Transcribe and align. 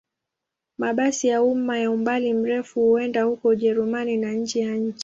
Mabasi 0.77 1.27
ya 1.27 1.43
umma 1.43 1.77
ya 1.79 1.91
umbali 1.91 2.33
mrefu 2.33 2.79
huenda 2.89 3.23
huko 3.23 3.47
Ujerumani 3.47 4.17
na 4.17 4.31
nje 4.33 4.59
ya 4.59 4.75
nchi. 4.75 4.99